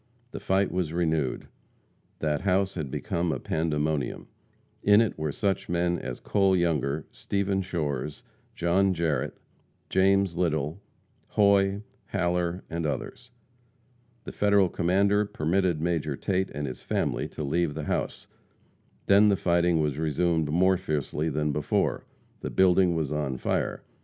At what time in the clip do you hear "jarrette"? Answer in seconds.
8.95-9.37